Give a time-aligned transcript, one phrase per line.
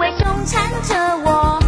[0.00, 0.96] 为纠缠着
[1.26, 1.59] 我。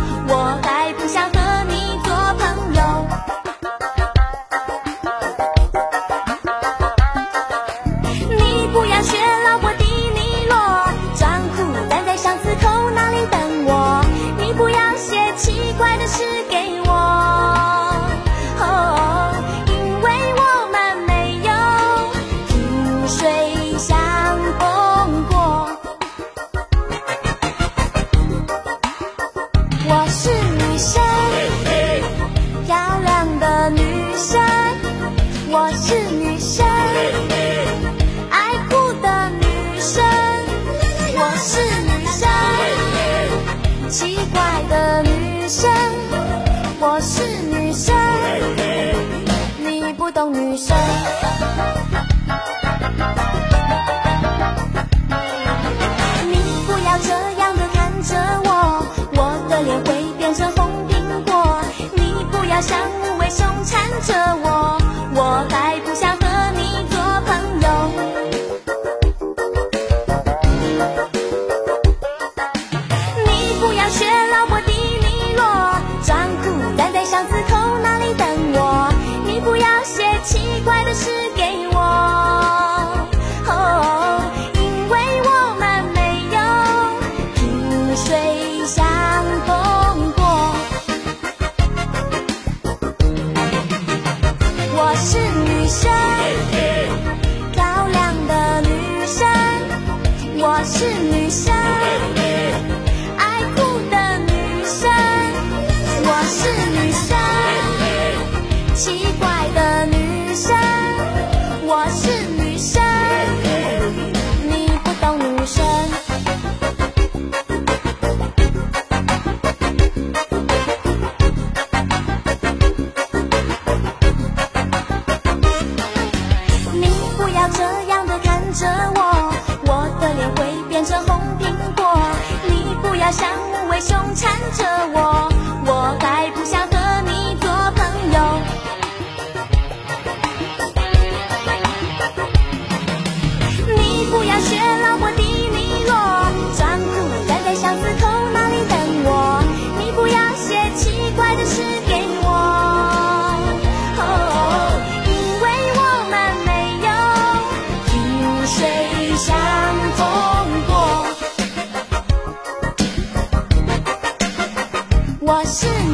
[100.64, 101.22] 是你。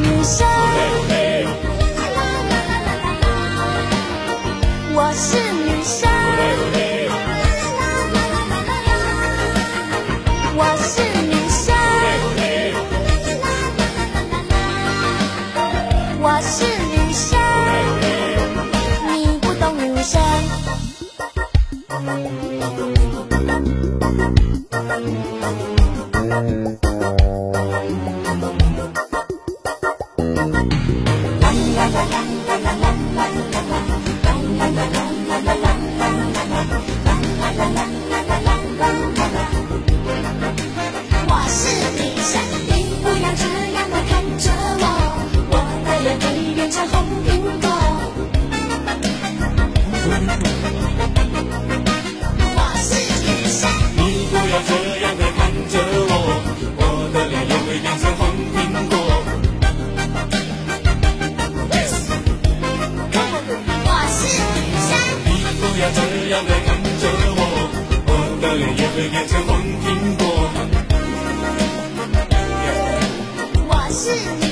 [0.09, 0.55] 祝生啦
[1.99, 2.17] 啦
[2.49, 3.29] 啦啦啦啦
[4.95, 5.48] 我是
[52.55, 52.89] 我是
[53.25, 53.61] 女生
[53.97, 53.99] 你。
[54.29, 54.71] 不要这
[55.01, 55.39] 样的看
[55.69, 55.73] 着
[56.09, 56.13] 我
[56.77, 56.81] 我
[57.13, 58.21] 的脸也会变成红
[58.53, 58.57] 苹
[58.89, 58.93] 果
[63.85, 64.21] 我是
[65.25, 65.27] 你
[65.59, 65.99] 不要这
[66.29, 67.03] 样的看着
[67.37, 67.39] 我
[68.07, 68.09] 我
[68.41, 69.49] 的脸也会变成红
[69.83, 69.85] 苹
[70.17, 70.21] 果
[73.67, 74.48] 我是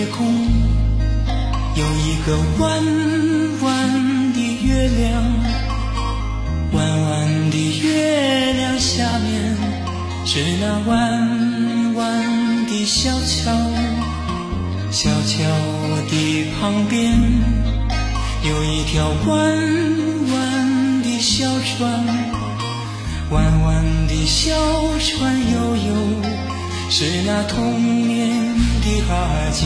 [0.00, 0.26] 夜空
[1.74, 2.82] 有一个弯
[3.60, 5.22] 弯的月亮
[6.72, 9.54] 弯弯的月亮下面
[10.24, 13.52] 是那弯弯的小桥。
[14.90, 15.44] 小桥
[16.08, 17.12] 的旁边
[18.42, 19.58] 有一条弯
[20.32, 22.06] 弯的小船
[23.30, 24.54] 弯弯的小
[24.98, 26.49] 船悠悠。
[26.92, 28.28] 是那童年
[28.82, 29.14] 的阿
[29.52, 29.64] 娇，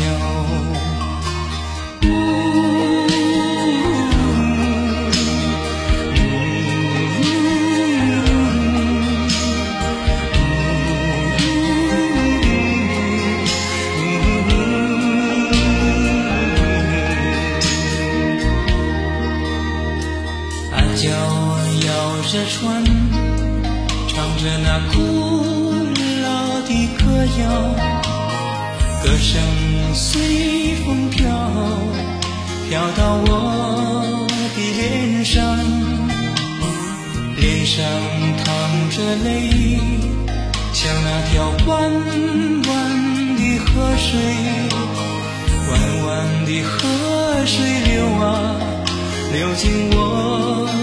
[2.07, 2.07] 呜，
[20.73, 21.09] 阿娇
[21.87, 21.89] 摇
[22.31, 22.85] 着船，
[24.07, 25.54] 唱着那古。
[26.67, 27.05] 的歌
[27.41, 27.45] 谣，
[29.03, 29.33] 歌声
[29.95, 31.23] 随风飘，
[32.69, 34.27] 飘到我
[34.57, 35.59] 的脸上，
[37.37, 37.85] 脸上
[38.45, 38.47] 淌
[38.91, 39.79] 着泪，
[40.73, 41.33] 像那条
[41.67, 41.73] 弯
[42.69, 42.73] 弯
[43.37, 44.11] 的河水，
[45.71, 45.73] 弯
[46.07, 46.09] 弯
[46.47, 46.73] 的河
[47.47, 47.55] 水
[47.93, 47.93] 流
[48.25, 48.25] 啊，
[49.33, 49.63] 流进
[49.93, 50.74] 我。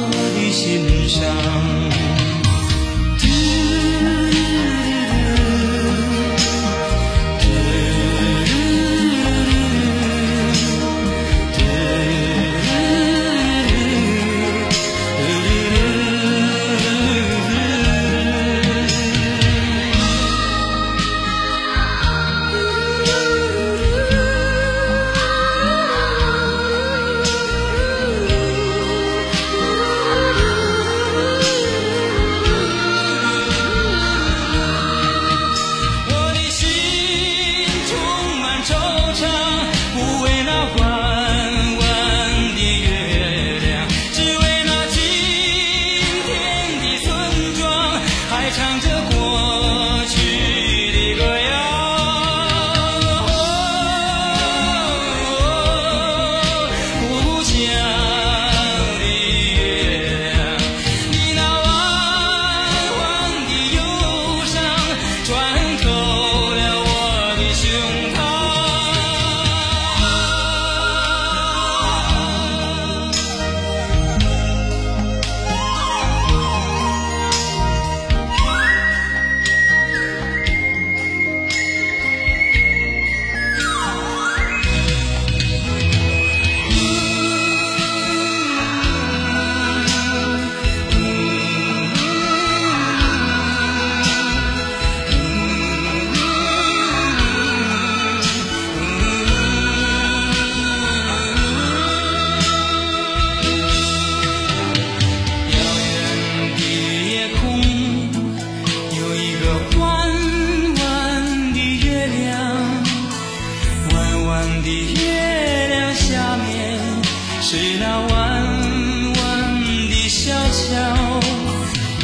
[117.53, 120.73] 是那弯弯的小桥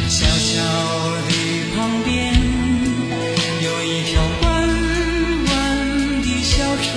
[0.06, 0.54] 小桥
[1.26, 1.32] 的
[1.74, 2.34] 旁边
[3.64, 4.46] 有一条弯
[5.46, 6.92] 弯的小船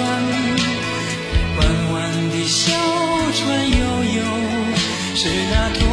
[1.55, 1.61] 弯
[1.93, 1.95] 弯
[2.29, 2.73] 的小
[3.31, 3.39] 船
[3.69, 3.79] 悠
[4.15, 4.19] 悠
[5.15, 5.90] 是那童